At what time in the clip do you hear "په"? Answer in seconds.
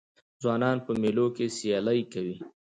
0.85-0.91